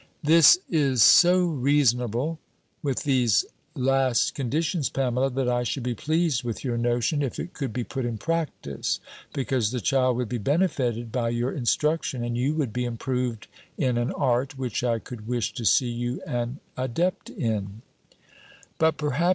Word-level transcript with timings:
"This 0.23 0.57
is 0.67 1.03
so 1.03 1.43
reasonable, 1.45 2.39
with 2.81 3.03
these 3.03 3.45
last 3.75 4.33
conditions, 4.33 4.89
Pamela, 4.89 5.29
that 5.29 5.47
I 5.47 5.61
should 5.61 5.83
be 5.83 5.93
pleased 5.93 6.43
with 6.43 6.63
your 6.63 6.75
notion, 6.75 7.21
if 7.21 7.37
it 7.39 7.53
could 7.53 7.71
be 7.71 7.83
put 7.83 8.03
in 8.03 8.17
practice, 8.17 8.99
because 9.31 9.69
the 9.69 9.79
child 9.79 10.17
would 10.17 10.27
be 10.27 10.39
benefited 10.39 11.11
by 11.11 11.29
your 11.29 11.51
instruction, 11.51 12.23
and 12.23 12.35
you 12.35 12.55
would 12.55 12.73
be 12.73 12.83
improved 12.85 13.45
in 13.77 13.95
an 13.99 14.11
art, 14.13 14.57
which 14.57 14.83
I 14.83 14.97
could 14.97 15.27
wish 15.27 15.53
to 15.53 15.65
see 15.65 15.91
you 15.91 16.19
an 16.25 16.59
adept 16.75 17.29
in." 17.29 17.83
"But, 18.79 18.97
perhaps. 18.97 19.29